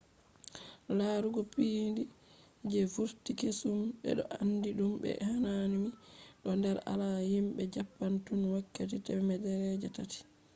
[0.97, 2.03] larugo piindi
[2.71, 5.89] je vurti kesum be do andi dum be hanami
[6.43, 10.19] do der alada himbe japan tun wakkati temere je taati